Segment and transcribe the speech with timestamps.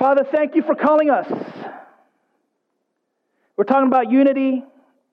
[0.00, 1.30] Father, thank you for calling us.
[3.54, 4.64] We're talking about unity,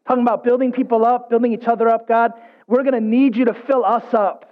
[0.08, 2.31] talking about building people up, building each other up, God.
[2.67, 4.50] We're going to need you to fill us up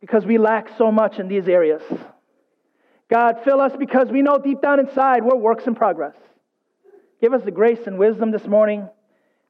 [0.00, 1.80] because we lack so much in these areas.
[3.08, 6.16] God, fill us because we know deep down inside we're works in progress.
[7.20, 8.88] Give us the grace and wisdom this morning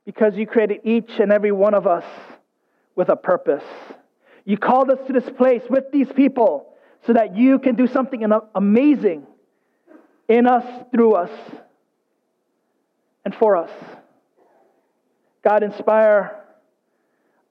[0.05, 2.05] because you created each and every one of us
[2.97, 3.65] with a purpose.
[4.45, 6.75] You called us to this place with these people
[7.07, 9.27] so that you can do something amazing
[10.29, 11.31] in us, through us,
[13.25, 13.71] and for us.
[15.43, 16.41] God, inspire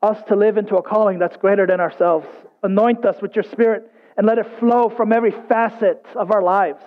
[0.02, 2.28] us to live into a calling that's greater than ourselves.
[2.62, 6.84] Anoint us with your Spirit and let it flow from every facet of our lives.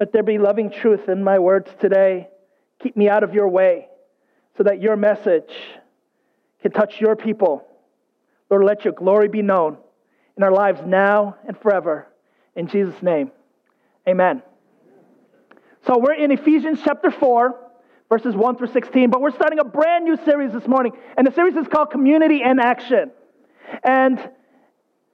[0.00, 2.28] Let there be loving truth in my words today.
[2.82, 3.88] Keep me out of your way
[4.56, 5.50] so that your message
[6.62, 7.66] can touch your people.
[8.50, 9.78] Lord, let your glory be known
[10.36, 12.08] in our lives now and forever.
[12.56, 13.30] In Jesus' name,
[14.08, 14.42] amen.
[15.86, 17.60] So we're in Ephesians chapter 4,
[18.08, 20.92] verses 1 through 16, but we're starting a brand new series this morning.
[21.16, 23.10] And the series is called Community in Action.
[23.82, 24.18] And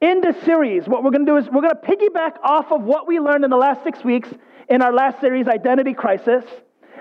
[0.01, 2.83] in this series, what we're going to do is we're going to piggyback off of
[2.83, 4.29] what we learned in the last six weeks
[4.69, 6.45] in our last series, Identity Crisis.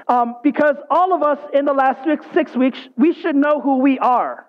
[0.07, 3.99] Um, because all of us in the last six weeks, we should know who we
[3.99, 4.47] are,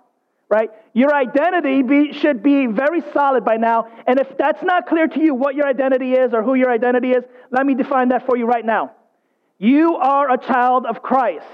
[0.50, 0.70] right?
[0.92, 3.86] Your identity be, should be very solid by now.
[4.06, 7.12] And if that's not clear to you what your identity is or who your identity
[7.12, 8.90] is, let me define that for you right now.
[9.58, 11.46] You are a child of Christ.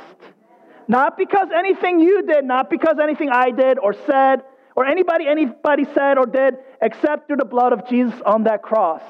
[0.89, 4.43] Not because anything you did, not because anything I did or said,
[4.75, 9.03] or anybody anybody said or did, except through the blood of Jesus on that cross,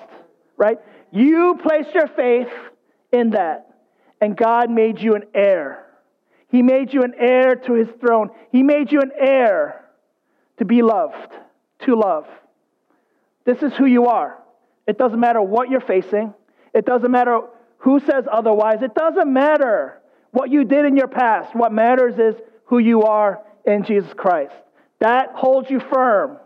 [0.56, 0.78] right?
[1.12, 2.48] You placed your faith
[3.12, 3.68] in that,
[4.20, 5.85] and God made you an heir.
[6.48, 8.30] He made you an heir to his throne.
[8.52, 9.84] He made you an heir
[10.58, 11.32] to be loved,
[11.80, 12.26] to love.
[13.44, 14.38] This is who you are.
[14.86, 16.34] It doesn't matter what you're facing.
[16.72, 17.40] It doesn't matter
[17.78, 18.82] who says otherwise.
[18.82, 21.54] It doesn't matter what you did in your past.
[21.54, 24.54] What matters is who you are in Jesus Christ.
[25.00, 26.38] That holds you firm.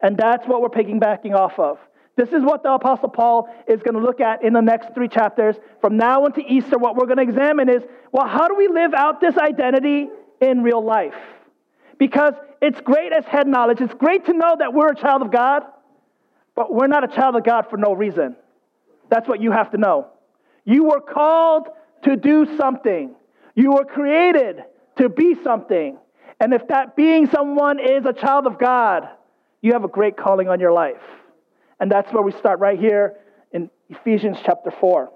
[0.00, 1.78] And that's what we're piggybacking off of.
[2.16, 5.08] This is what the Apostle Paul is going to look at in the next three
[5.08, 5.56] chapters.
[5.80, 7.82] From now until Easter, what we're going to examine is
[8.12, 10.08] well, how do we live out this identity
[10.40, 11.14] in real life?
[11.98, 15.30] Because it's great as head knowledge, it's great to know that we're a child of
[15.30, 15.62] God,
[16.54, 18.36] but we're not a child of God for no reason.
[19.08, 20.08] That's what you have to know.
[20.64, 21.68] You were called
[22.04, 23.14] to do something,
[23.54, 24.64] you were created
[24.96, 25.98] to be something.
[26.40, 29.08] And if that being someone is a child of God,
[29.60, 31.02] you have a great calling on your life.
[31.80, 33.16] And that's where we start right here
[33.52, 35.10] in Ephesians chapter 4.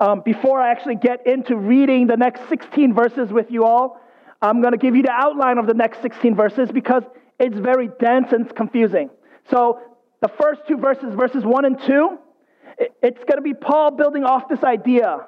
[0.00, 4.00] Um, before I actually get into reading the next 16 verses with you all,
[4.40, 7.04] I'm going to give you the outline of the next 16 verses because
[7.38, 9.10] it's very dense and it's confusing.
[9.50, 9.80] So,
[10.20, 12.18] the first two verses, verses 1 and 2,
[13.02, 15.26] it's going to be Paul building off this idea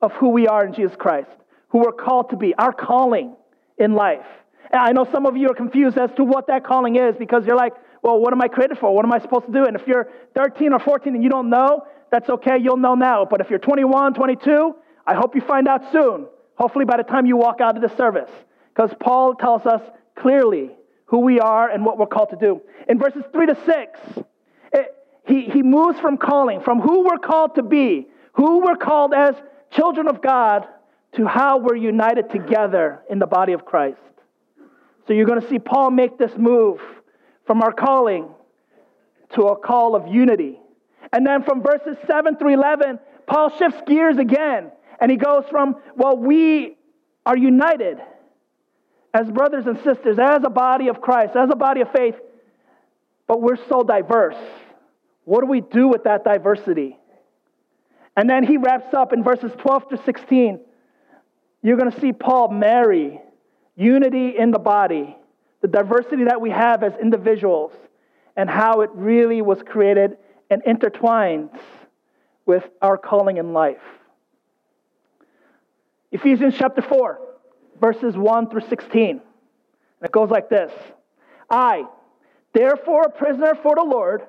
[0.00, 1.30] of who we are in Jesus Christ,
[1.68, 3.36] who we're called to be, our calling
[3.78, 4.26] in life.
[4.72, 7.46] And I know some of you are confused as to what that calling is because
[7.46, 8.94] you're like, well, what am I created for?
[8.94, 9.64] What am I supposed to do?
[9.64, 12.58] And if you're 13 or 14 and you don't know, that's okay.
[12.58, 13.24] You'll know now.
[13.24, 14.74] But if you're 21, 22,
[15.06, 16.26] I hope you find out soon.
[16.56, 18.30] Hopefully, by the time you walk out of the service.
[18.74, 19.80] Because Paul tells us
[20.16, 20.70] clearly
[21.06, 22.60] who we are and what we're called to do.
[22.88, 24.00] In verses 3 to 6,
[24.72, 24.96] it,
[25.26, 29.34] he, he moves from calling, from who we're called to be, who we're called as
[29.70, 30.66] children of God,
[31.16, 33.98] to how we're united together in the body of Christ.
[35.06, 36.80] So you're going to see Paul make this move
[37.46, 38.28] from our calling
[39.34, 40.58] to a call of unity.
[41.12, 44.70] And then from verses 7 through 11, Paul shifts gears again
[45.00, 46.76] and he goes from, well, we
[47.26, 47.98] are united
[49.14, 52.14] as brothers and sisters, as a body of Christ, as a body of faith,
[53.26, 54.36] but we're so diverse.
[55.24, 56.98] What do we do with that diversity?
[58.16, 60.60] And then he wraps up in verses 12 to 16
[61.62, 63.20] you're going to see Paul marry
[63.76, 65.16] unity in the body,
[65.62, 67.72] the diversity that we have as individuals,
[68.36, 70.16] and how it really was created
[70.50, 71.56] and intertwines
[72.44, 73.80] with our calling in life.
[76.10, 77.20] Ephesians chapter 4,
[77.80, 79.10] verses 1 through 16.
[79.10, 79.20] And
[80.02, 80.72] it goes like this
[81.48, 81.84] I,
[82.52, 84.22] therefore, a prisoner for the Lord,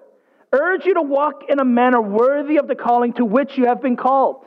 [0.51, 3.81] urge you to walk in a manner worthy of the calling to which you have
[3.81, 4.45] been called,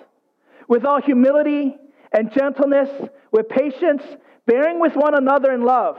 [0.69, 1.77] with all humility
[2.13, 2.89] and gentleness,
[3.33, 4.03] with patience,
[4.47, 5.99] bearing with one another in love,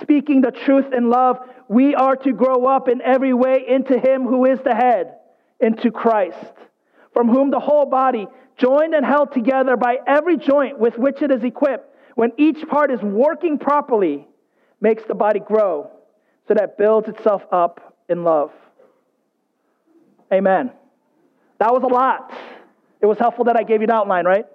[0.00, 1.38] speaking the truth in love,
[1.68, 5.14] we are to grow up in every way into Him who is the head,
[5.60, 6.52] into Christ,
[7.12, 8.26] from whom the whole body,
[8.56, 12.90] joined and held together by every joint with which it is equipped, when each part
[12.90, 14.26] is working properly,
[14.80, 15.90] makes the body grow
[16.48, 18.50] so that it builds itself up in love.
[20.32, 20.70] Amen.
[21.58, 22.32] That was a lot.
[23.00, 24.46] It was helpful that I gave you an outline, right?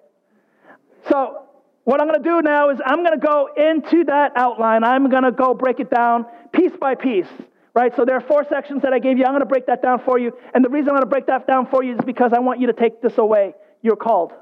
[1.09, 1.44] So,
[1.85, 4.83] what I'm going to do now is I'm going to go into that outline.
[4.83, 7.27] I'm going to go break it down piece by piece,
[7.73, 7.95] right?
[7.95, 9.23] So, there are four sections that I gave you.
[9.23, 10.33] I'm going to break that down for you.
[10.53, 12.59] And the reason I'm going to break that down for you is because I want
[12.59, 13.53] you to take this away.
[13.81, 14.33] You're called.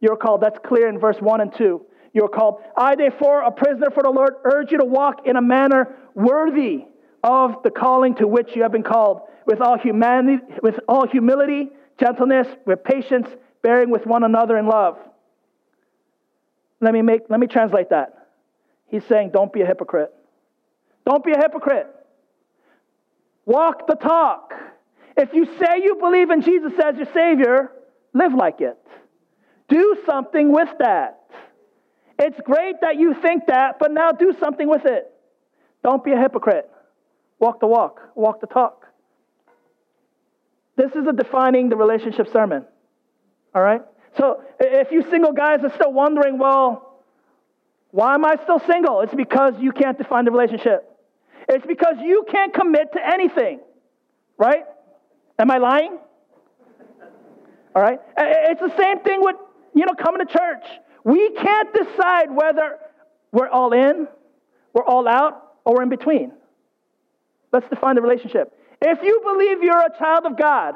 [0.00, 0.42] You're called.
[0.42, 2.62] That's clear in verse 1 and 2 you are called.
[2.76, 6.84] I, therefore, a prisoner for the Lord, urge you to walk in a manner worthy
[7.22, 11.70] of the calling to which you have been called, with all humanity, with all humility,
[11.98, 13.26] gentleness, with patience,
[13.62, 14.96] bearing with one another in love.
[16.84, 18.28] Let me make let me translate that.
[18.88, 20.12] He's saying, don't be a hypocrite.
[21.06, 21.86] Don't be a hypocrite.
[23.46, 24.52] Walk the talk.
[25.16, 27.72] If you say you believe in Jesus as your Savior,
[28.12, 28.76] live like it.
[29.68, 31.20] Do something with that.
[32.18, 35.10] It's great that you think that, but now do something with it.
[35.82, 36.70] Don't be a hypocrite.
[37.38, 38.86] Walk the walk, walk the talk.
[40.76, 42.66] This is a defining the relationship sermon.
[43.54, 43.82] All right?
[44.18, 47.00] So if you single guys are still wondering, well,
[47.90, 49.00] why am I still single?
[49.00, 50.90] It's because you can't define the relationship.
[51.48, 53.60] It's because you can't commit to anything.
[54.36, 54.64] Right?
[55.38, 55.98] Am I lying?
[57.74, 58.00] All right?
[58.16, 59.36] It's the same thing with,
[59.74, 60.64] you know, coming to church.
[61.04, 62.78] We can't decide whether
[63.32, 64.08] we're all in,
[64.72, 66.32] we're all out, or we're in between.
[67.52, 68.52] Let's define the relationship.
[68.80, 70.74] If you believe you're a child of God,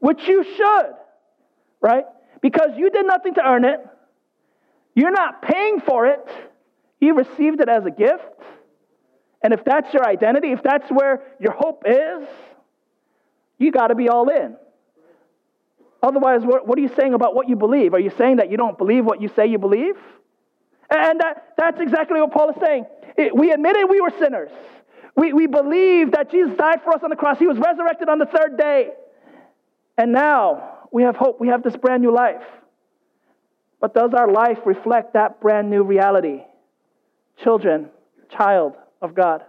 [0.00, 0.92] which you should,
[1.80, 2.04] right?
[2.46, 3.80] Because you did nothing to earn it,
[4.94, 6.24] you're not paying for it,
[7.00, 8.22] you received it as a gift.
[9.42, 12.28] And if that's your identity, if that's where your hope is,
[13.58, 14.54] you got to be all in.
[16.00, 17.94] Otherwise, what, are you saying about what you believe?
[17.94, 19.96] Are you saying that you don't believe what you say you believe?
[20.88, 22.86] And that, that's exactly what Paul is saying.
[23.16, 24.52] It, we admitted we were sinners.
[25.16, 27.40] We, we believe that Jesus died for us on the cross.
[27.40, 28.90] He was resurrected on the third day.
[29.98, 31.40] And now we have hope.
[31.40, 32.42] We have this brand new life.
[33.80, 36.42] But does our life reflect that brand new reality?
[37.42, 37.90] Children,
[38.30, 39.42] child of God.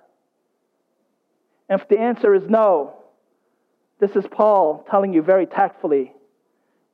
[1.70, 2.96] And if the answer is no,
[4.00, 6.14] this is Paul telling you very tactfully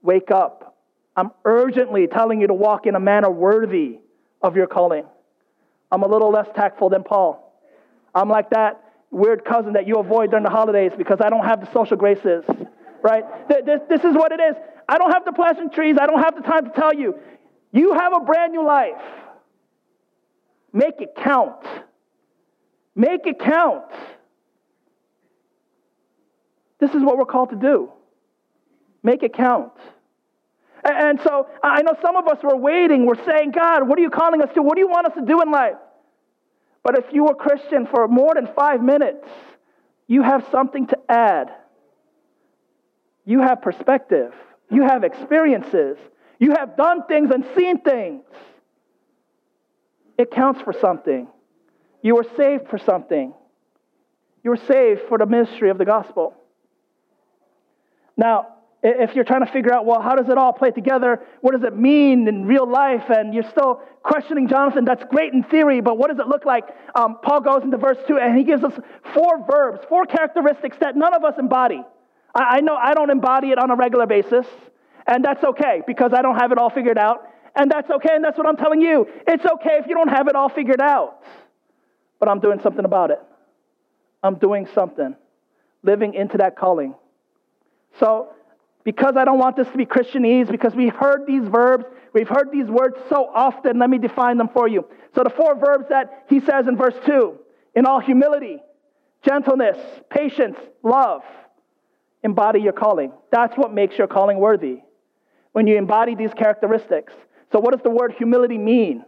[0.03, 0.75] Wake up.
[1.15, 4.00] I'm urgently telling you to walk in a manner worthy
[4.41, 5.06] of your calling.
[5.91, 7.39] I'm a little less tactful than Paul.
[8.13, 11.62] I'm like that weird cousin that you avoid during the holidays because I don't have
[11.62, 12.44] the social graces,
[13.03, 13.24] right?
[13.50, 14.55] This, this is what it is.
[14.88, 15.98] I don't have the pleasantries.
[16.00, 17.15] I don't have the time to tell you.
[17.72, 19.01] You have a brand new life.
[20.72, 21.65] Make it count.
[22.95, 23.86] Make it count.
[26.79, 27.91] This is what we're called to do.
[29.03, 29.74] Make it count.
[30.83, 33.05] And so I know some of us were waiting.
[33.05, 34.62] We're saying, God, what are you calling us to?
[34.62, 35.75] What do you want us to do in life?
[36.83, 39.25] But if you were Christian for more than five minutes,
[40.07, 41.51] you have something to add.
[43.25, 44.34] You have perspective.
[44.70, 45.98] You have experiences.
[46.39, 48.24] You have done things and seen things.
[50.18, 51.27] It counts for something.
[52.01, 53.34] You were saved for something.
[54.44, 56.36] You were saved for the ministry of the gospel.
[58.18, 58.48] Now,
[58.84, 61.22] if you're trying to figure out, well, how does it all play together?
[61.39, 63.06] What does it mean in real life?
[63.10, 66.65] And you're still questioning Jonathan, that's great in theory, but what does it look like?
[66.94, 68.74] Um, Paul goes into verse 2 and he gives us
[69.13, 71.82] four verbs, four characteristics that none of us embody.
[72.34, 74.46] I, I know I don't embody it on a regular basis,
[75.08, 77.28] and that's okay because I don't have it all figured out.
[77.56, 79.08] And that's okay, and that's what I'm telling you.
[79.28, 81.22] It's okay if you don't have it all figured out.
[82.20, 83.20] but I'm doing something about it.
[84.24, 85.16] I'm doing something,
[85.84, 86.96] living into that calling.
[88.00, 88.30] So,
[88.86, 92.50] because I don't want this to be Christianese, because we've heard these verbs, we've heard
[92.52, 94.86] these words so often, let me define them for you.
[95.13, 97.38] So, the four verbs that he says in verse 2
[97.75, 98.63] in all humility,
[99.22, 99.78] gentleness,
[100.10, 101.24] patience, love,
[102.24, 103.12] embody your calling.
[103.32, 104.80] That's what makes your calling worthy.
[105.51, 107.13] When you embody these characteristics.
[107.51, 109.06] So, what does the word humility mean?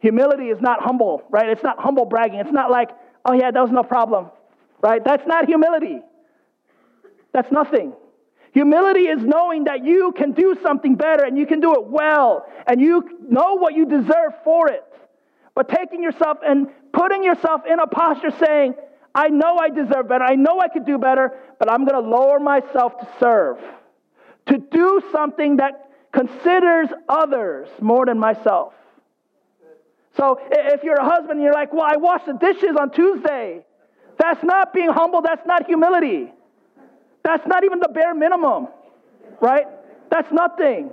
[0.00, 1.48] Humility is not humble, right?
[1.48, 2.40] It's not humble bragging.
[2.40, 2.90] It's not like,
[3.24, 4.30] oh, yeah, that was no problem,
[4.82, 5.02] right?
[5.02, 6.00] That's not humility.
[7.32, 7.92] That's nothing.
[8.52, 12.46] Humility is knowing that you can do something better and you can do it well
[12.66, 14.82] and you know what you deserve for it.
[15.54, 18.74] But taking yourself and putting yourself in a posture saying,
[19.16, 22.06] I know I deserve better, I know I could do better, but I'm going to
[22.06, 23.56] lower myself to serve,
[24.48, 28.74] to do something that considers others more than myself.
[30.18, 33.64] So if you're a husband and you're like, well, I washed the dishes on Tuesday,
[34.18, 36.30] that's not being humble, that's not humility.
[37.24, 38.68] That's not even the bare minimum,
[39.40, 39.66] right?
[40.10, 40.92] That's nothing.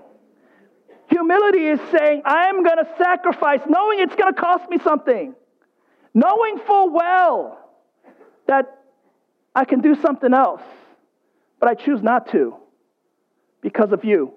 [1.09, 5.35] Humility is saying, I am going to sacrifice, knowing it's going to cost me something,
[6.13, 7.62] knowing full well
[8.47, 8.79] that
[9.55, 10.61] I can do something else,
[11.59, 12.55] but I choose not to
[13.61, 14.33] because of you.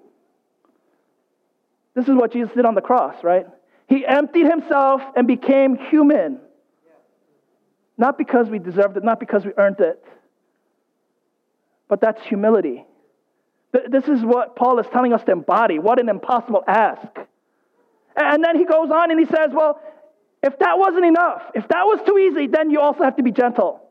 [1.95, 3.47] This is what Jesus did on the cross, right?
[3.87, 6.39] He emptied himself and became human.
[7.97, 10.03] Not because we deserved it, not because we earned it,
[11.87, 12.85] but that's humility.
[13.89, 15.79] This is what Paul is telling us to embody.
[15.79, 17.07] What an impossible ask.
[18.15, 19.79] And then he goes on and he says, Well,
[20.43, 23.31] if that wasn't enough, if that was too easy, then you also have to be
[23.31, 23.81] gentle.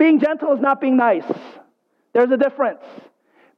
[0.00, 1.30] Being gentle is not being nice.
[2.14, 2.80] There's a difference.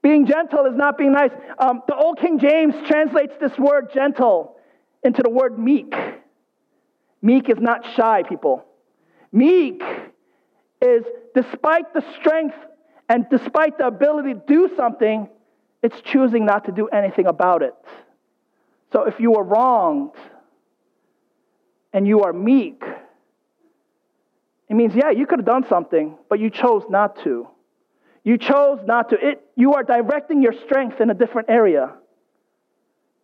[0.03, 1.31] Being gentle is not being nice.
[1.57, 4.57] Um, the Old King James translates this word gentle
[5.05, 5.95] into the word meek.
[7.23, 8.65] Meek is not shy, people.
[9.31, 9.81] Meek
[10.81, 12.57] is despite the strength
[13.09, 15.29] and despite the ability to do something,
[15.81, 17.75] it's choosing not to do anything about it.
[18.93, 20.17] So if you are wronged
[21.93, 22.83] and you are meek,
[24.73, 27.47] it means, yeah, you could have done something, but you chose not to.
[28.25, 29.17] You chose not to.
[29.17, 31.93] It, you are directing your strength in a different area.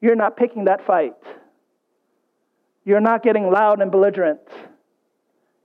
[0.02, 1.14] You're not picking that fight.
[2.84, 4.42] You're not getting loud and belligerent.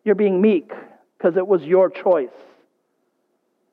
[0.05, 0.71] You're being meek
[1.17, 2.29] because it was your choice.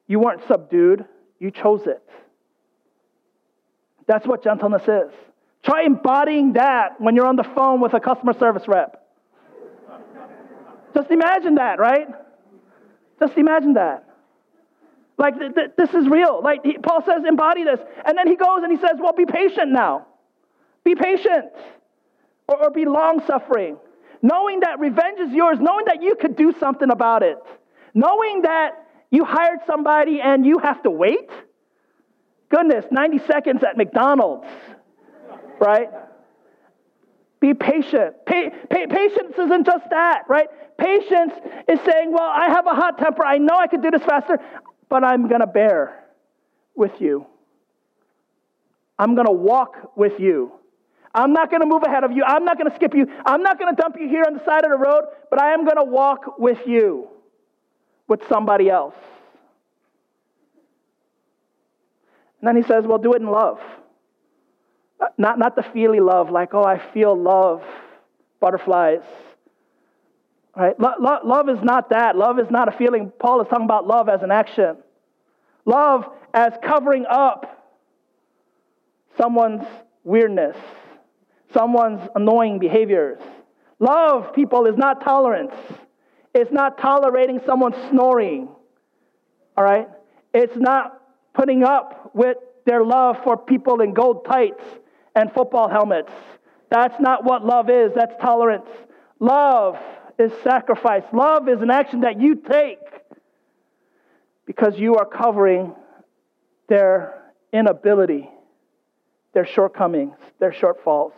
[0.08, 1.04] You weren't subdued,
[1.38, 2.02] you chose it.
[4.08, 5.12] That's what gentleness is.
[5.62, 8.99] Try embodying that when you're on the phone with a customer service rep.
[10.94, 12.08] Just imagine that, right?
[13.18, 14.04] Just imagine that.
[15.18, 16.40] Like, th- th- this is real.
[16.42, 17.78] Like, he, Paul says, embody this.
[18.06, 20.06] And then he goes and he says, well, be patient now.
[20.82, 21.52] Be patient.
[22.48, 23.76] Or, or be long suffering.
[24.22, 27.38] Knowing that revenge is yours, knowing that you could do something about it.
[27.94, 31.28] Knowing that you hired somebody and you have to wait?
[32.48, 34.46] Goodness, 90 seconds at McDonald's,
[35.60, 35.88] right?
[37.40, 38.14] Be patient.
[38.26, 40.48] Pa- pa- patience isn't just that, right?
[40.76, 41.32] Patience
[41.68, 43.24] is saying, well, I have a hot temper.
[43.24, 44.38] I know I could do this faster,
[44.88, 46.04] but I'm going to bear
[46.74, 47.26] with you.
[48.98, 50.52] I'm going to walk with you.
[51.14, 52.22] I'm not going to move ahead of you.
[52.24, 53.06] I'm not going to skip you.
[53.24, 55.54] I'm not going to dump you here on the side of the road, but I
[55.54, 57.08] am going to walk with you
[58.06, 58.94] with somebody else.
[62.40, 63.58] And then he says, well, do it in love.
[65.16, 67.62] Not, not the feely love, like, oh, I feel love,
[68.38, 69.00] butterflies.
[70.56, 70.78] Right?
[70.78, 72.16] Lo- lo- love is not that.
[72.16, 73.12] Love is not a feeling.
[73.18, 74.76] Paul is talking about love as an action.
[75.64, 76.04] Love
[76.34, 77.56] as covering up
[79.16, 79.64] someone's
[80.04, 80.56] weirdness,
[81.52, 83.20] someone's annoying behaviors.
[83.78, 85.54] Love, people, is not tolerance.
[86.34, 88.48] It's not tolerating someone snoring.
[89.56, 89.88] All right?
[90.34, 91.00] It's not
[91.32, 94.62] putting up with their love for people in gold tights
[95.14, 96.12] and football helmets.
[96.70, 97.92] That's not what love is.
[97.94, 98.68] That's tolerance.
[99.18, 99.76] Love
[100.18, 101.02] is sacrifice.
[101.12, 102.78] Love is an action that you take
[104.46, 105.74] because you are covering
[106.68, 108.28] their inability,
[109.34, 111.12] their shortcomings, their shortfalls.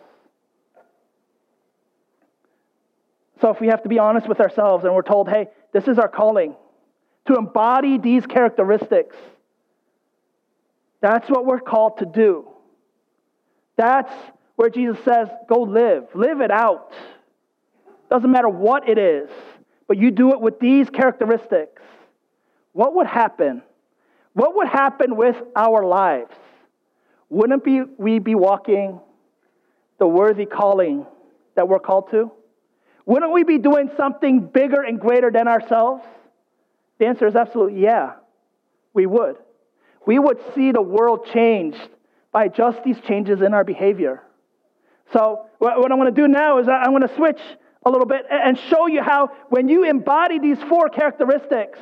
[3.41, 5.99] So if we have to be honest with ourselves and we're told, hey, this is
[5.99, 6.55] our calling
[7.27, 9.17] to embody these characteristics,
[11.01, 12.52] that's what we're called to do.
[13.76, 14.12] That's
[14.57, 16.93] where Jesus says, go live, live it out.
[18.11, 19.31] Doesn't matter what it is,
[19.88, 21.83] but you do it with these characteristics.
[22.73, 23.62] What would happen?
[24.35, 26.33] What would happen with our lives?
[27.29, 29.00] Wouldn't be, we be walking
[29.99, 31.07] the worthy calling
[31.55, 32.31] that we're called to?
[33.07, 36.05] Wouldn't we be doing something bigger and greater than ourselves?
[36.99, 38.12] The answer is absolutely yeah,
[38.95, 39.37] we would.
[40.07, 41.88] We would see the world changed
[42.33, 44.23] by just these changes in our behavior.
[45.12, 47.41] So, what I want to do now is I want to switch
[47.85, 51.79] a little bit and show you how, when you embody these four characteristics,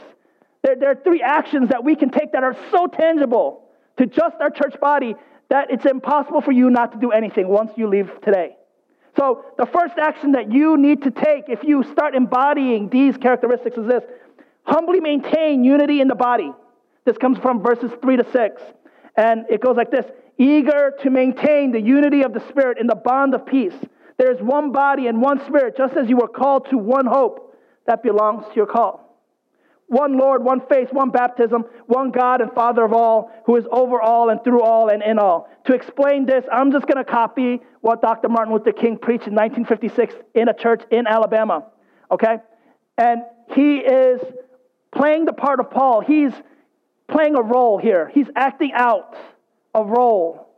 [0.62, 4.37] there, there, are three actions that we can take that are so tangible to just
[4.40, 5.14] our church body
[5.49, 8.57] that it's impossible for you not to do anything once you leave today.
[9.16, 13.76] So, the first action that you need to take if you start embodying these characteristics
[13.76, 14.04] is this
[14.64, 16.52] humbly maintain unity in the body.
[17.04, 18.62] This comes from verses 3 to 6.
[19.16, 20.07] And it goes like this
[20.40, 23.75] eager to maintain the unity of the Spirit in the bond of peace.
[24.16, 27.54] There is one body and one Spirit, just as you were called to one hope
[27.87, 29.06] that belongs to your call.
[29.88, 34.00] One Lord, one faith, one baptism, one God and Father of all, who is over
[34.00, 35.49] all and through all and in all.
[35.66, 38.28] To explain this, I'm just going to copy what Dr.
[38.28, 41.66] Martin Luther King preached in 1956 in a church in Alabama.
[42.11, 42.37] Okay?
[42.97, 43.23] And
[43.54, 44.20] he is
[44.94, 46.00] playing the part of Paul.
[46.00, 46.32] He's
[47.09, 48.11] playing a role here.
[48.14, 49.16] He's acting out
[49.75, 50.49] a role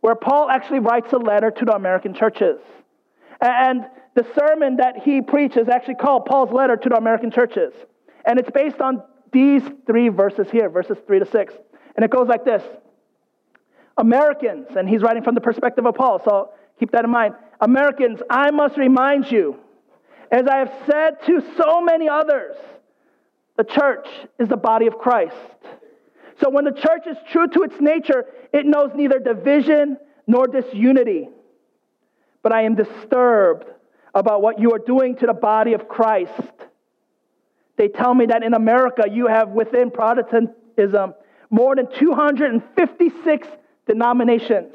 [0.00, 2.58] where Paul actually writes a letter to the American churches.
[3.40, 7.72] And the sermon that he preaches actually called Paul's letter to the American churches.
[8.24, 9.02] And it's based on
[9.32, 11.54] these three verses here, verses 3 to 6.
[11.96, 12.62] And it goes like this
[13.96, 17.34] Americans, and he's writing from the perspective of Paul, so keep that in mind.
[17.60, 19.56] Americans, I must remind you,
[20.30, 22.56] as I have said to so many others,
[23.56, 24.06] the church
[24.38, 25.36] is the body of Christ.
[26.42, 29.96] So when the church is true to its nature, it knows neither division
[30.26, 31.28] nor disunity.
[32.42, 33.66] But I am disturbed
[34.12, 36.32] about what you are doing to the body of Christ.
[37.76, 41.14] They tell me that in America you have within Protestantism
[41.48, 43.48] more than 256
[43.86, 44.74] denominations.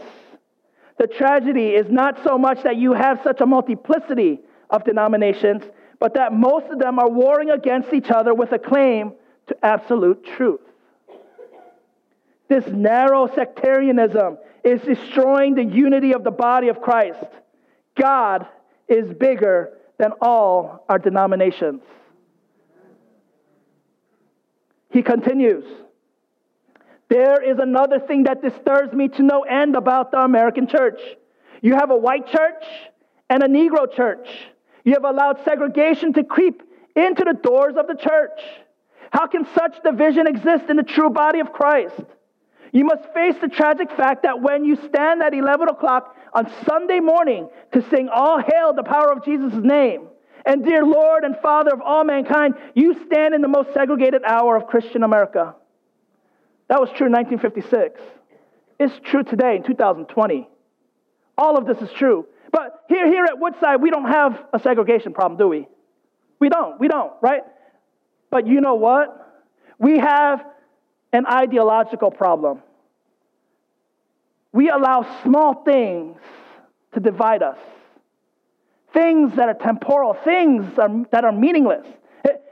[0.98, 5.64] The tragedy is not so much that you have such a multiplicity of denominations,
[6.00, 9.12] but that most of them are warring against each other with a claim
[9.48, 10.62] to absolute truth.
[12.48, 17.26] This narrow sectarianism is destroying the unity of the body of Christ.
[18.00, 18.48] God
[18.88, 21.82] is bigger than all our denominations.
[24.90, 25.66] He continues.
[27.10, 31.00] There is another thing that disturbs me to no end about the American church.
[31.62, 32.64] You have a white church
[33.30, 34.28] and a Negro church.
[34.84, 36.64] You have allowed segregation to creep
[36.96, 38.40] into the doors of the church.
[39.12, 42.04] How can such division exist in the true body of Christ?
[42.72, 47.00] You must face the tragic fact that when you stand at 11 o'clock on Sunday
[47.00, 50.08] morning to sing All Hail the Power of Jesus' name,
[50.46, 54.56] and dear Lord and Father of all mankind, you stand in the most segregated hour
[54.56, 55.56] of Christian America.
[56.70, 58.00] That was true in 1956.
[58.80, 60.48] It's true today in 2020.
[61.38, 62.28] All of this is true.
[62.52, 65.68] But here, here at Woodside, we don't have a segregation problem, do we?
[66.40, 66.80] We don't.
[66.80, 67.42] We don't, right?
[68.30, 69.44] But you know what?
[69.80, 70.46] We have
[71.18, 72.62] an ideological problem.
[74.54, 76.18] We allow small things
[76.94, 77.58] to divide us.
[78.94, 81.86] Things that are temporal, things that are meaningless.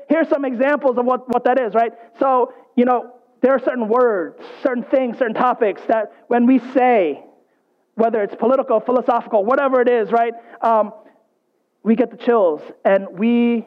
[0.10, 1.94] Here's some examples of what, what that is, right?
[2.20, 7.24] So, you know, there are certain words, certain things, certain topics that when we say,
[7.96, 10.94] whether it's political, philosophical, whatever it is, right, um,
[11.84, 13.66] we get the chills and we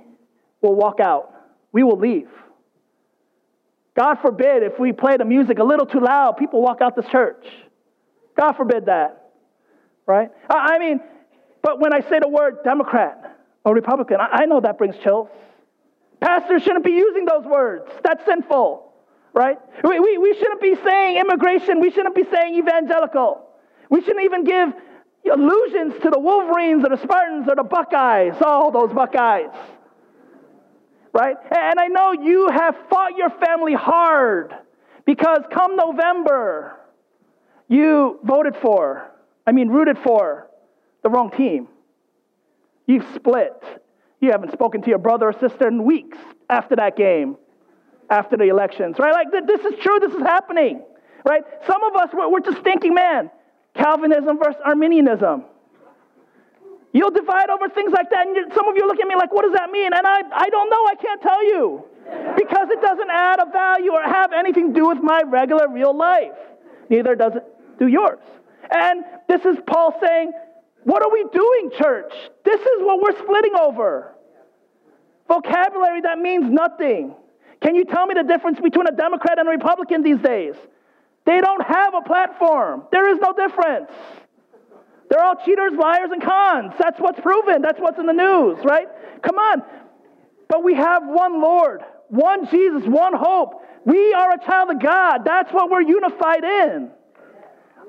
[0.60, 1.32] will walk out.
[1.72, 2.28] We will leave.
[3.98, 7.02] God forbid if we play the music a little too loud, people walk out the
[7.02, 7.44] church.
[8.36, 9.32] God forbid that.
[10.06, 10.30] Right?
[10.48, 11.00] I mean,
[11.62, 15.28] but when I say the word Democrat or Republican, I know that brings chills.
[16.20, 17.90] Pastors shouldn't be using those words.
[18.04, 18.92] That's sinful.
[19.34, 19.58] Right?
[19.82, 21.80] We, we, we shouldn't be saying immigration.
[21.80, 23.48] We shouldn't be saying evangelical.
[23.90, 24.74] We shouldn't even give
[25.32, 29.50] allusions to the Wolverines or the Spartans or the Buckeyes, all those Buckeyes.
[31.12, 31.36] Right?
[31.50, 34.54] And I know you have fought your family hard
[35.04, 36.78] because come November,
[37.68, 39.10] you voted for,
[39.46, 40.48] I mean, rooted for
[41.02, 41.68] the wrong team.
[42.86, 43.62] You've split.
[44.20, 46.18] You haven't spoken to your brother or sister in weeks
[46.50, 47.36] after that game,
[48.10, 49.12] after the elections, right?
[49.12, 50.82] Like, this is true, this is happening,
[51.24, 51.42] right?
[51.66, 53.30] Some of us, we're, just thinking, man,
[53.74, 55.44] Calvinism versus Arminianism.
[56.92, 59.42] You'll divide over things like that, and some of you look at me like, what
[59.42, 59.92] does that mean?
[59.92, 61.84] And I, I don't know, I can't tell you.
[62.36, 65.94] Because it doesn't add a value or have anything to do with my regular real
[65.94, 66.32] life.
[66.88, 67.44] Neither does it
[67.78, 68.18] do yours.
[68.70, 70.32] And this is Paul saying,
[70.84, 72.12] What are we doing, church?
[72.44, 74.14] This is what we're splitting over.
[75.28, 77.14] Vocabulary that means nothing.
[77.60, 80.54] Can you tell me the difference between a Democrat and a Republican these days?
[81.26, 82.84] They don't have a platform.
[82.90, 83.90] There is no difference.
[85.08, 86.74] They're all cheaters, liars, and cons.
[86.78, 87.62] That's what's proven.
[87.62, 88.86] That's what's in the news, right?
[89.22, 89.62] Come on.
[90.48, 93.62] But we have one Lord, one Jesus, one hope.
[93.84, 95.24] We are a child of God.
[95.24, 96.90] That's what we're unified in.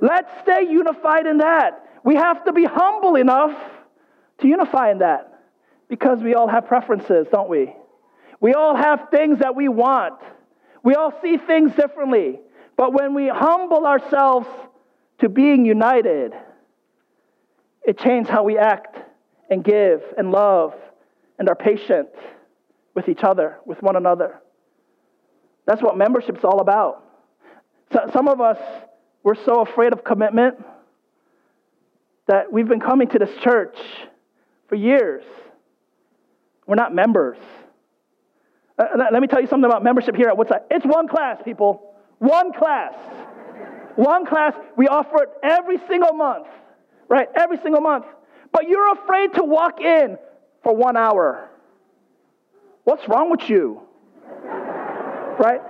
[0.01, 1.85] Let's stay unified in that.
[2.03, 3.57] We have to be humble enough
[4.39, 5.41] to unify in that
[5.89, 7.75] because we all have preferences, don't we?
[8.39, 10.19] We all have things that we want.
[10.83, 12.39] We all see things differently.
[12.77, 14.47] But when we humble ourselves
[15.19, 16.33] to being united,
[17.89, 18.95] it changes how we act
[19.49, 20.75] and give and love
[21.39, 22.09] and are patient
[22.93, 24.39] with each other, with one another.
[25.65, 27.03] That's what membership's all about.
[27.91, 28.59] So, some of us,
[29.23, 30.63] we're so afraid of commitment
[32.27, 33.75] that we've been coming to this church
[34.67, 35.23] for years.
[36.67, 37.39] We're not members.
[38.77, 40.61] Uh, let me tell you something about membership here at Woodside.
[40.69, 41.95] It's one class, people.
[42.19, 42.93] One class.
[43.95, 44.53] One class.
[44.77, 46.45] We offer it every single month,
[47.09, 47.27] right?
[47.35, 48.05] Every single month.
[48.51, 50.17] But you're afraid to walk in
[50.63, 51.49] for one hour.
[52.83, 53.81] What's wrong with you?
[55.39, 55.61] right?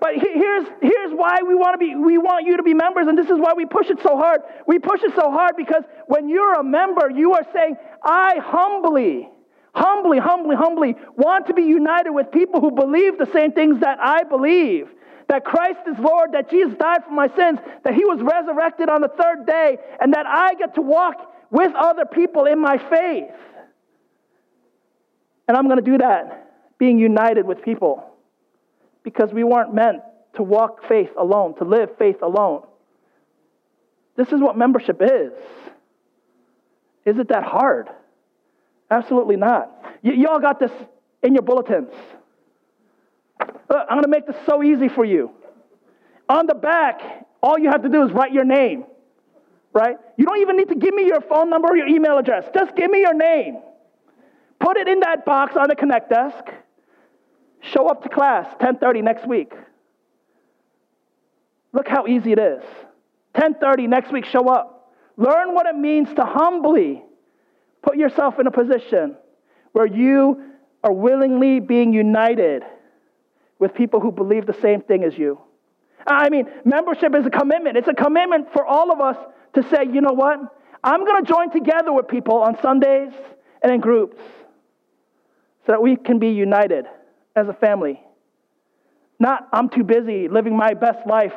[0.00, 3.16] But here's, here's why we want to be we want you to be members, and
[3.16, 4.42] this is why we push it so hard.
[4.66, 9.30] We push it so hard because when you're a member, you are saying, I humbly,
[9.74, 13.98] humbly, humbly, humbly want to be united with people who believe the same things that
[13.98, 14.88] I believe.
[15.28, 19.00] That Christ is Lord, that Jesus died for my sins, that He was resurrected on
[19.00, 23.30] the third day, and that I get to walk with other people in my faith.
[25.46, 28.14] And I'm going to do that, being united with people
[29.04, 30.02] because we weren't meant
[30.34, 32.62] to walk faith alone, to live faith alone.
[34.16, 35.32] This is what membership is.
[37.04, 37.88] Is it that hard?
[38.90, 39.70] Absolutely not.
[40.02, 40.72] Y- y'all got this
[41.22, 41.92] in your bulletins.
[43.68, 45.30] Uh, I'm going to make this so easy for you.
[46.28, 47.00] On the back,
[47.42, 48.84] all you have to do is write your name,
[49.72, 49.96] right?
[50.16, 52.44] You don't even need to give me your phone number or your email address.
[52.54, 53.58] Just give me your name.
[54.60, 56.44] Put it in that box on the Connect desk.
[57.60, 59.52] Show up to class 10:30 next week.
[61.72, 62.62] Look how easy it is.
[63.34, 64.92] 10:30 next week show up.
[65.16, 67.02] Learn what it means to humbly
[67.82, 69.16] put yourself in a position
[69.72, 70.42] where you
[70.82, 72.62] are willingly being united
[73.64, 75.40] with people who believe the same thing as you.
[76.06, 77.78] I mean, membership is a commitment.
[77.78, 79.16] It's a commitment for all of us
[79.54, 80.38] to say, you know what?
[80.84, 83.14] I'm going to join together with people on Sundays
[83.62, 84.18] and in groups
[85.64, 86.84] so that we can be united
[87.34, 87.98] as a family.
[89.18, 91.32] Not, I'm too busy living my best life,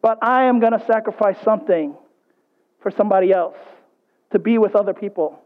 [0.00, 1.96] but I am going to sacrifice something
[2.82, 3.58] for somebody else
[4.30, 5.40] to be with other people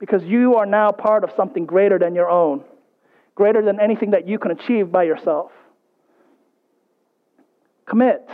[0.00, 2.64] because you are now part of something greater than your own,
[3.34, 5.52] greater than anything that you can achieve by yourself.
[7.86, 8.28] Commit.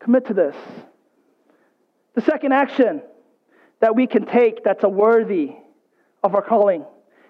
[0.00, 0.56] Commit to this.
[2.14, 3.02] The second action
[3.80, 5.56] that we can take that's a worthy
[6.22, 6.84] of our calling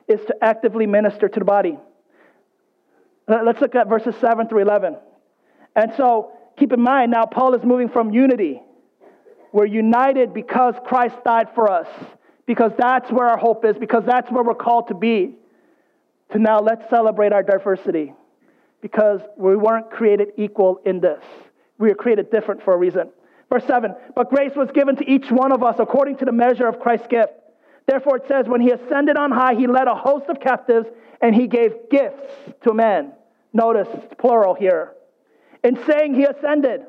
[0.06, 1.78] is to actively minister to the body.
[3.26, 4.96] Let's look at verses 7 through 11.
[5.76, 8.62] And so keep in mind now, Paul is moving from unity.
[9.52, 11.88] We're united because Christ died for us,
[12.46, 15.34] because that's where our hope is, because that's where we're called to be.
[16.32, 18.12] To now, let's celebrate our diversity,
[18.82, 21.22] because we weren't created equal in this.
[21.78, 23.10] We were created different for a reason.
[23.50, 26.66] Verse 7 But grace was given to each one of us according to the measure
[26.66, 27.32] of Christ's gift.
[27.86, 30.86] Therefore, it says, when he ascended on high, he led a host of captives
[31.22, 32.22] and he gave gifts
[32.64, 33.12] to men.
[33.54, 33.88] Notice,
[34.18, 34.92] plural here.
[35.64, 36.82] In saying he ascended,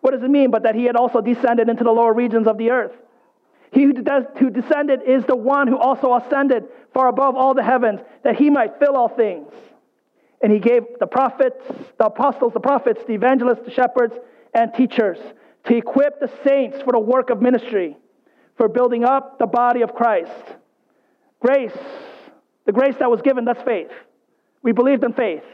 [0.00, 0.50] what does it mean?
[0.50, 2.92] But that he had also descended into the lower regions of the earth.
[3.72, 7.62] He who, does, who descended is the one who also ascended far above all the
[7.62, 9.52] heavens, that he might fill all things.
[10.42, 11.62] And he gave the prophets,
[11.98, 14.14] the apostles, the prophets, the evangelists, the shepherds,
[14.54, 15.18] and teachers
[15.64, 17.96] to equip the saints for the work of ministry
[18.56, 20.30] for building up the body of Christ.
[21.40, 21.76] Grace,
[22.66, 23.90] the grace that was given, that's faith.
[24.62, 25.44] We believed in faith.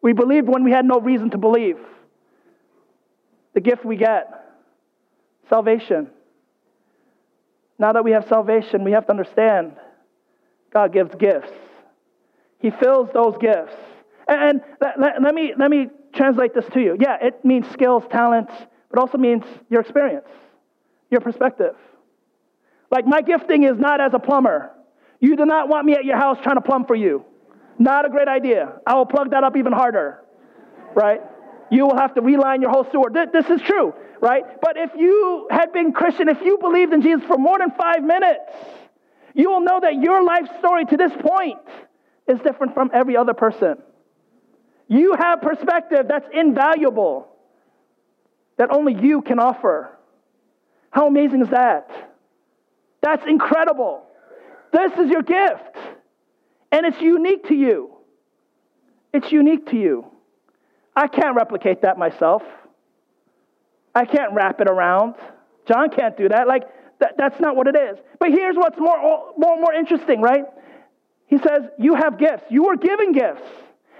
[0.00, 1.78] We believed when we had no reason to believe.
[3.54, 4.28] The gift we get,
[5.48, 6.08] salvation.
[7.78, 9.76] Now that we have salvation, we have to understand
[10.72, 11.52] God gives gifts.
[12.58, 13.74] He fills those gifts.
[14.28, 16.96] And let, let, let, me, let me translate this to you.
[16.98, 18.52] Yeah, it means skills, talents,
[18.90, 20.26] but also means your experience,
[21.10, 21.74] your perspective.
[22.90, 24.70] Like my gifting is not as a plumber.
[25.20, 27.24] You do not want me at your house trying to plumb for you.
[27.78, 28.80] Not a great idea.
[28.86, 30.22] I will plug that up even harder,
[30.94, 31.20] right?
[31.70, 33.10] You will have to reline your whole sewer.
[33.10, 34.44] This is true, right?
[34.60, 38.02] But if you had been Christian, if you believed in Jesus for more than five
[38.02, 38.52] minutes,
[39.34, 41.58] you will know that your life story to this point
[42.28, 43.76] is different from every other person.
[44.88, 47.28] You have perspective that's invaluable,
[48.56, 49.90] that only you can offer.
[50.90, 51.90] How amazing is that?
[53.02, 54.04] That's incredible.
[54.72, 55.76] This is your gift,
[56.70, 57.90] and it's unique to you.
[59.12, 60.06] It's unique to you.
[60.96, 62.42] I can't replicate that myself.
[63.94, 65.14] I can't wrap it around.
[65.68, 66.48] John can't do that.
[66.48, 66.62] Like,
[67.00, 67.98] that, that's not what it is.
[68.18, 70.44] But here's what's more, more, more interesting, right?
[71.26, 72.44] He says, You have gifts.
[72.48, 73.42] You were given gifts.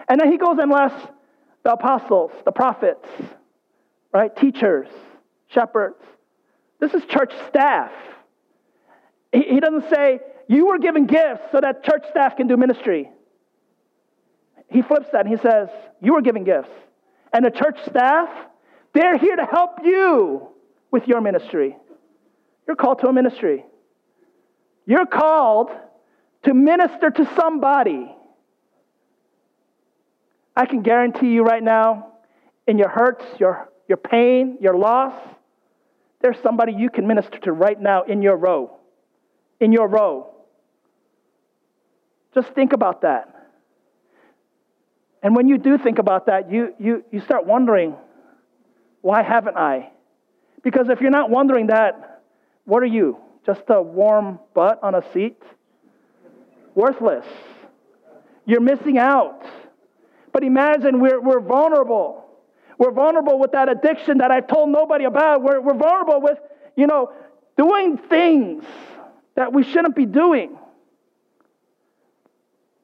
[0.08, 1.08] And then he goes and lists
[1.64, 3.08] the apostles, the prophets,
[4.12, 4.34] right?
[4.34, 4.88] Teachers,
[5.48, 6.00] shepherds.
[6.80, 7.90] This is church staff.
[9.32, 13.10] He, he doesn't say, You were given gifts so that church staff can do ministry.
[14.68, 15.68] He flips that and he says,
[16.00, 16.70] You were given gifts.
[17.32, 18.28] And the church staff,
[18.92, 20.48] they're here to help you
[20.90, 21.76] with your ministry.
[22.66, 23.64] You're called to a ministry.
[24.86, 25.70] You're called
[26.44, 28.14] to minister to somebody.
[30.56, 32.12] I can guarantee you right now,
[32.66, 35.14] in your hurts, your, your pain, your loss,
[36.20, 38.78] there's somebody you can minister to right now in your row.
[39.60, 40.34] In your row.
[42.34, 43.35] Just think about that.
[45.26, 47.96] And when you do think about that, you, you, you start wondering,
[49.00, 49.90] why haven't I?
[50.62, 52.22] Because if you're not wondering that,
[52.64, 53.18] what are you?
[53.44, 55.42] Just a warm butt on a seat?
[56.76, 57.26] Worthless.
[58.44, 59.42] You're missing out.
[60.32, 62.24] But imagine we're, we're vulnerable.
[62.78, 65.42] We're vulnerable with that addiction that I've told nobody about.
[65.42, 66.38] We're, we're vulnerable with,
[66.76, 67.12] you know,
[67.58, 68.62] doing things
[69.34, 70.56] that we shouldn't be doing.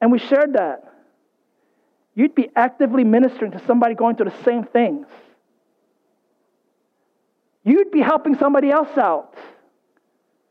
[0.01, 0.92] And we shared that.
[2.15, 5.07] You'd be actively ministering to somebody going through the same things.
[7.63, 9.35] You'd be helping somebody else out.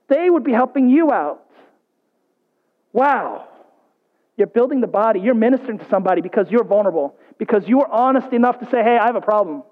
[0.08, 1.46] They would be helping you out.
[2.92, 3.48] Wow.
[4.36, 5.20] You're building the body.
[5.20, 8.98] You're ministering to somebody because you're vulnerable, because you are honest enough to say, hey,
[8.98, 9.62] I have a problem.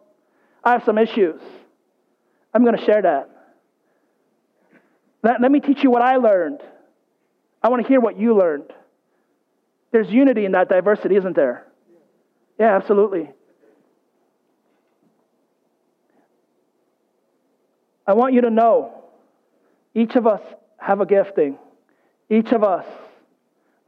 [0.63, 1.41] I have some issues.
[2.53, 3.31] I'm going to share that.
[5.23, 6.61] Let, let me teach you what I learned.
[7.63, 8.73] I want to hear what you learned.
[9.93, 11.67] There's unity in that diversity, isn't there?
[12.61, 13.31] Yeah, absolutely.
[18.07, 19.03] I want you to know
[19.95, 20.43] each of us
[20.77, 21.59] have a gifting.
[22.29, 22.85] Each of us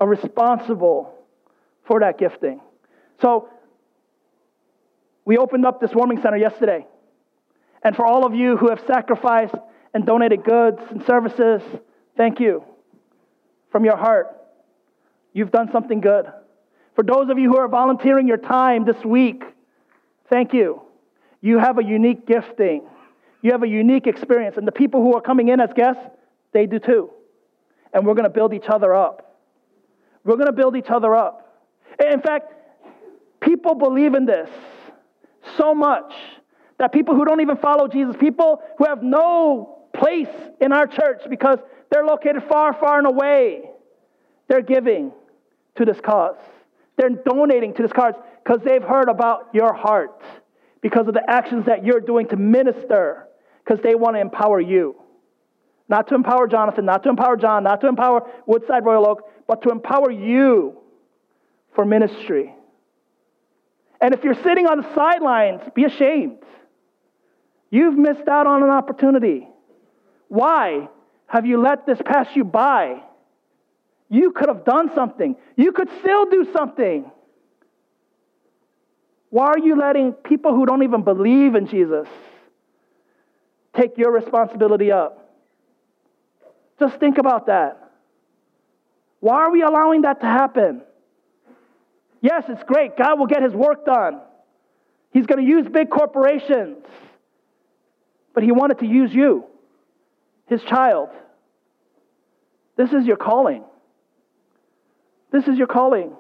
[0.01, 1.15] are responsible
[1.85, 2.63] for that gifting.
[3.21, 3.51] So,
[5.27, 6.87] we opened up this warming center yesterday.
[7.83, 9.55] And for all of you who have sacrificed
[9.93, 11.61] and donated goods and services,
[12.17, 12.65] thank you
[13.71, 14.35] from your heart.
[15.35, 16.25] You've done something good.
[16.95, 19.43] For those of you who are volunteering your time this week,
[20.29, 20.83] thank you.
[21.41, 22.87] You have a unique gifting.
[23.41, 24.57] You have a unique experience.
[24.57, 26.03] And the people who are coming in as guests,
[26.53, 27.11] they do too.
[27.93, 29.37] And we're going to build each other up.
[30.25, 31.67] We're going to build each other up.
[31.99, 32.53] In fact,
[33.41, 34.49] people believe in this
[35.57, 36.13] so much
[36.79, 40.29] that people who don't even follow Jesus, people who have no place
[40.61, 41.59] in our church because
[41.91, 43.63] they're located far, far and away,
[44.49, 45.13] they're giving
[45.77, 46.37] to this cause.
[47.03, 50.23] They're donating to this cause because they've heard about your heart,
[50.81, 53.27] because of the actions that you're doing to minister,
[53.65, 54.95] because they want to empower you.
[55.89, 59.63] Not to empower Jonathan, not to empower John, not to empower Woodside Royal Oak, but
[59.63, 60.79] to empower you
[61.75, 62.55] for ministry.
[64.01, 66.39] And if you're sitting on the sidelines, be ashamed.
[67.69, 69.49] You've missed out on an opportunity.
[70.29, 70.89] Why
[71.27, 73.03] have you let this pass you by?
[74.13, 75.37] You could have done something.
[75.57, 77.11] You could still do something.
[79.31, 82.07] Why are you letting people who don't even believe in Jesus
[83.75, 85.35] take your responsibility up?
[86.79, 87.91] Just think about that.
[89.21, 90.83] Why are we allowing that to happen?
[92.21, 92.99] Yes, it's great.
[92.99, 94.21] God will get his work done.
[95.15, 96.85] He's going to use big corporations.
[98.35, 99.47] But he wanted to use you,
[100.49, 101.09] his child.
[102.77, 103.65] This is your calling.
[105.33, 106.13] This is your calling.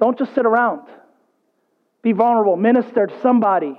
[0.00, 0.88] Don't just sit around.
[2.02, 2.56] Be vulnerable.
[2.56, 3.76] Minister to somebody.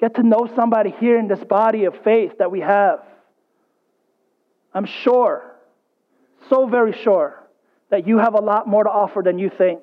[0.00, 3.00] Get to know somebody here in this body of faith that we have.
[4.74, 5.56] I'm sure,
[6.50, 7.42] so very sure,
[7.90, 9.80] that you have a lot more to offer than you think.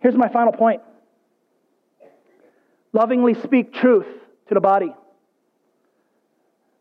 [0.00, 0.80] Here's my final point
[2.92, 4.08] lovingly speak truth
[4.48, 4.92] to the body.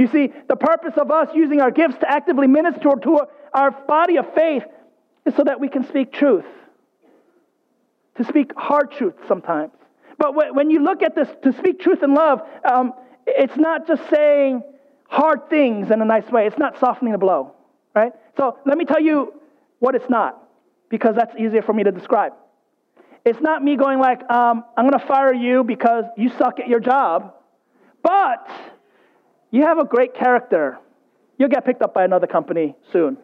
[0.00, 3.20] You see, the purpose of us using our gifts to actively minister to
[3.52, 4.64] our body of faith
[5.26, 6.46] is so that we can speak truth,
[8.16, 9.72] to speak hard truth sometimes.
[10.16, 12.94] But when you look at this, to speak truth in love, um,
[13.26, 14.62] it's not just saying
[15.10, 16.46] hard things in a nice way.
[16.46, 17.52] It's not softening the blow,
[17.94, 18.12] right?
[18.38, 19.34] So let me tell you
[19.80, 20.42] what it's not,
[20.88, 22.32] because that's easier for me to describe.
[23.26, 26.68] It's not me going like, um, I'm going to fire you because you suck at
[26.68, 27.34] your job,
[28.02, 28.48] but
[29.50, 30.78] you have a great character.
[31.38, 33.16] You'll get picked up by another company soon.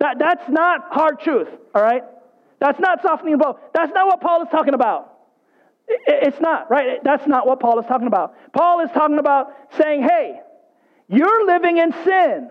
[0.00, 2.02] That, that's not hard truth, all right?
[2.60, 3.58] That's not softening the blow.
[3.74, 5.12] That's not what Paul is talking about.
[5.86, 7.02] It's not, right?
[7.02, 8.34] That's not what Paul is talking about.
[8.52, 10.40] Paul is talking about saying, hey,
[11.08, 12.50] you're living in sin.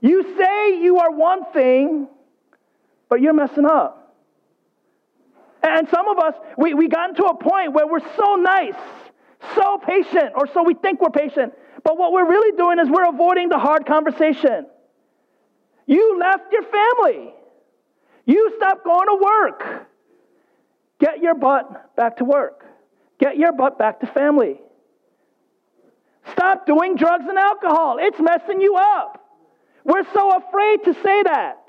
[0.00, 2.08] You say you are one thing,
[3.08, 4.14] but you're messing up.
[5.62, 8.76] And some of us, we, we gotten to a point where we're so nice,
[9.54, 11.54] so patient, or so we think we're patient,
[11.86, 14.66] but what we're really doing is we're avoiding the hard conversation.
[15.86, 17.32] You left your family.
[18.24, 19.86] You stopped going to work.
[20.98, 22.66] Get your butt back to work.
[23.20, 24.60] Get your butt back to family.
[26.32, 27.98] Stop doing drugs and alcohol.
[28.00, 29.24] It's messing you up.
[29.84, 31.68] We're so afraid to say that.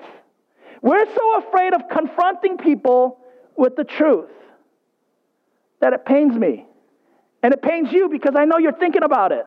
[0.82, 3.20] We're so afraid of confronting people
[3.56, 4.30] with the truth
[5.80, 6.66] that it pains me.
[7.40, 9.46] And it pains you because I know you're thinking about it.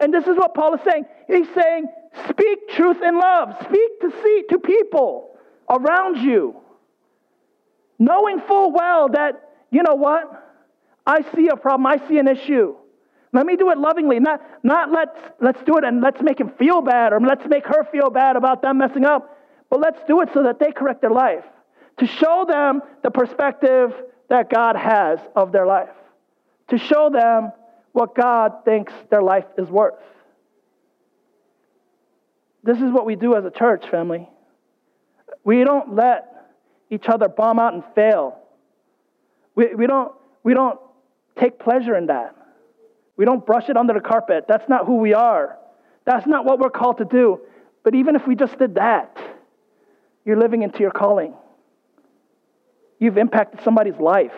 [0.00, 1.04] And this is what Paul is saying.
[1.26, 1.86] He's saying,
[2.28, 3.54] speak truth in love.
[3.64, 5.36] Speak to see to people
[5.68, 6.56] around you.
[7.98, 10.24] Knowing full well that, you know what?
[11.06, 12.74] I see a problem, I see an issue.
[13.32, 16.50] Let me do it lovingly, not, not let's, let's do it and let's make him
[16.58, 20.20] feel bad or let's make her feel bad about them messing up, but let's do
[20.20, 21.44] it so that they correct their life,
[21.98, 23.94] to show them the perspective
[24.28, 25.90] that God has of their life,
[26.68, 27.52] to show them
[27.92, 29.94] what God thinks their life is worth.
[32.62, 34.28] This is what we do as a church, family.
[35.44, 36.26] We don't let
[36.90, 38.38] each other bomb out and fail.
[39.54, 40.78] We, we, don't, we don't
[41.38, 42.36] take pleasure in that.
[43.16, 44.44] We don't brush it under the carpet.
[44.48, 45.58] That's not who we are.
[46.04, 47.40] That's not what we're called to do.
[47.82, 49.16] But even if we just did that,
[50.24, 51.34] you're living into your calling.
[52.98, 54.32] You've impacted somebody's life.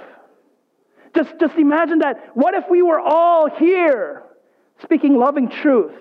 [1.14, 2.30] Just, just imagine that.
[2.34, 4.22] What if we were all here
[4.82, 5.94] speaking loving truth?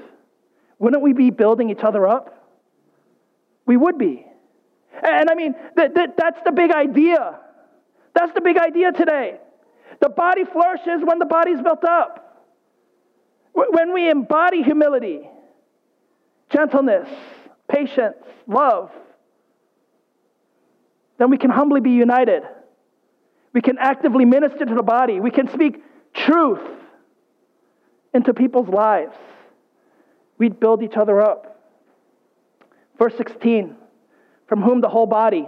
[0.79, 2.37] Wouldn't we be building each other up?
[3.65, 4.25] We would be.
[5.03, 7.39] And I mean, that, that, that's the big idea.
[8.13, 9.39] That's the big idea today.
[10.01, 12.47] The body flourishes when the body's built up.
[13.53, 15.29] When we embody humility,
[16.49, 17.07] gentleness,
[17.67, 18.15] patience,
[18.47, 18.91] love,
[21.19, 22.43] then we can humbly be united.
[23.53, 25.19] We can actively minister to the body.
[25.19, 25.83] We can speak
[26.13, 26.61] truth
[28.13, 29.15] into people's lives.
[30.37, 31.59] We'd build each other up.
[32.97, 33.75] Verse 16
[34.47, 35.47] From whom the whole body,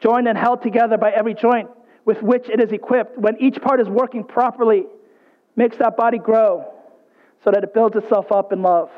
[0.00, 1.68] joined and held together by every joint
[2.04, 4.84] with which it is equipped, when each part is working properly,
[5.56, 6.70] makes that body grow
[7.42, 8.90] so that it builds itself up in love.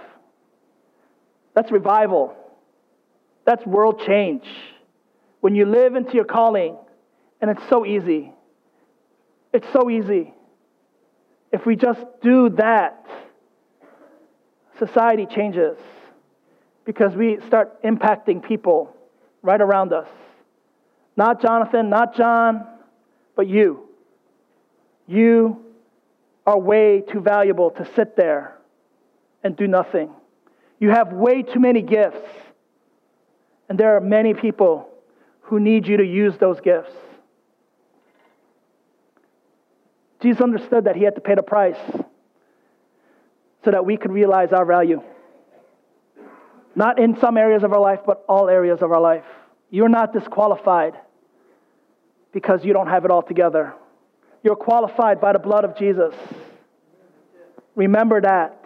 [1.54, 2.36] That's revival.
[3.44, 4.44] That's world change.
[5.40, 6.76] When you live into your calling,
[7.40, 8.32] and it's so easy.
[9.52, 10.34] It's so easy.
[11.52, 13.06] If we just do that,
[14.78, 15.78] society changes
[16.84, 18.94] because we start impacting people
[19.42, 20.08] right around us.
[21.16, 22.66] Not Jonathan, not John,
[23.34, 23.88] but you.
[25.06, 25.64] You
[26.46, 28.56] are way too valuable to sit there
[29.42, 30.10] and do nothing.
[30.78, 32.28] You have way too many gifts.
[33.68, 34.88] And there are many people
[35.42, 36.92] who need you to use those gifts.
[40.20, 41.78] Jesus understood that he had to pay the price
[43.64, 45.02] so that we could realize our value.
[46.74, 49.24] Not in some areas of our life, but all areas of our life.
[49.70, 50.94] You're not disqualified
[52.32, 53.74] because you don't have it all together.
[54.42, 56.14] You're qualified by the blood of Jesus.
[57.74, 58.64] Remember that.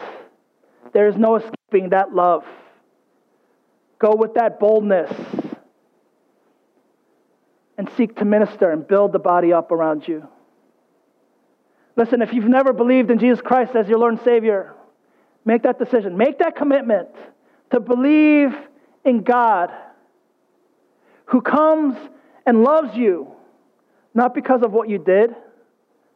[0.93, 2.45] There is no escaping that love.
[3.99, 5.12] Go with that boldness
[7.79, 10.29] and seek to minister and build the body up around you.
[11.97, 14.74] Listen, if you've never believed in Jesus Christ as your Lord and Savior,
[15.45, 16.16] make that decision.
[16.16, 17.09] Make that commitment
[17.70, 18.55] to believe
[19.05, 19.70] in God
[21.26, 21.97] who comes
[22.47, 23.32] and loves you,
[24.14, 25.34] not because of what you did,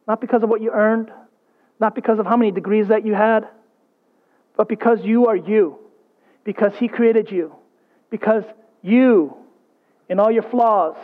[0.07, 1.11] not because of what you earned,
[1.79, 3.47] not because of how many degrees that you had,
[4.57, 5.79] but because you are you,
[6.43, 7.55] because He created you,
[8.09, 8.43] because
[8.81, 9.35] you,
[10.09, 10.97] in all your flaws,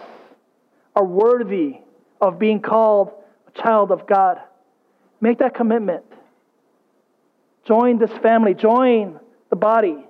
[0.95, 1.77] are worthy
[2.19, 3.11] of being called
[3.47, 4.39] a child of God.
[5.21, 6.03] Make that commitment.
[7.65, 9.19] Join this family, join
[9.51, 10.03] the body.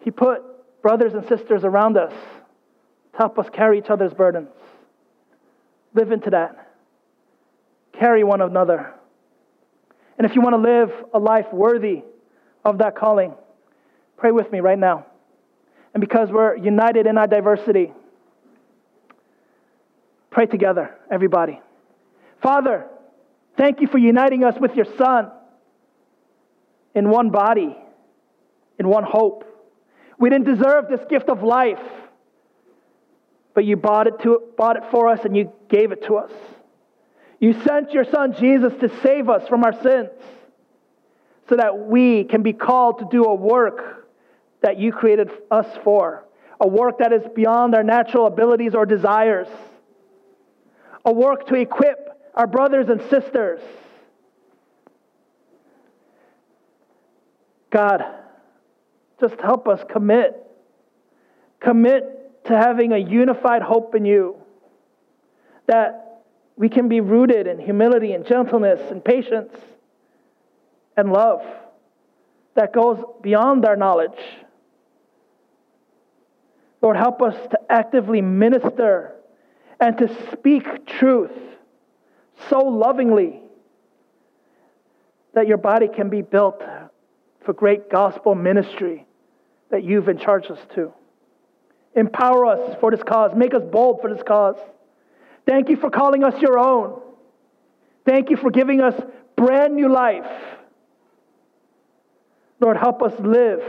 [0.00, 0.42] He put
[0.82, 4.48] brothers and sisters around us to help us carry each other's burdens.
[5.92, 6.72] Live into that.
[7.92, 8.92] Carry one another.
[10.18, 12.02] And if you want to live a life worthy
[12.64, 13.34] of that calling,
[14.16, 15.06] pray with me right now.
[15.92, 17.92] And because we're united in our diversity,
[20.30, 21.60] pray together, everybody.
[22.44, 22.84] Father,
[23.56, 25.30] thank you for uniting us with your Son
[26.94, 27.74] in one body,
[28.78, 29.44] in one hope.
[30.18, 31.80] We didn't deserve this gift of life,
[33.54, 36.32] but you bought it, to, bought it for us and you gave it to us.
[37.40, 40.10] You sent your Son Jesus to save us from our sins
[41.48, 44.06] so that we can be called to do a work
[44.60, 46.26] that you created us for,
[46.60, 49.48] a work that is beyond our natural abilities or desires,
[51.06, 52.03] a work to equip
[52.34, 53.60] our brothers and sisters.
[57.70, 58.04] God,
[59.20, 60.40] just help us commit.
[61.60, 64.36] Commit to having a unified hope in you.
[65.66, 66.22] That
[66.56, 69.54] we can be rooted in humility and gentleness and patience
[70.96, 71.42] and love
[72.54, 74.20] that goes beyond our knowledge.
[76.80, 79.14] Lord, help us to actively minister
[79.80, 81.32] and to speak truth
[82.48, 83.40] so lovingly
[85.34, 86.62] that your body can be built
[87.44, 89.06] for great gospel ministry
[89.70, 90.92] that you've in charged us to.
[91.94, 93.32] Empower us for this cause.
[93.36, 94.56] Make us bold for this cause.
[95.46, 97.00] Thank you for calling us your own.
[98.04, 99.00] Thank you for giving us
[99.36, 100.30] brand new life.
[102.60, 103.62] Lord, help us live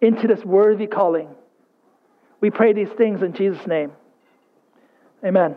[0.00, 1.28] into this worthy calling.
[2.40, 3.92] We pray these things in Jesus' name.
[5.24, 5.56] Amen.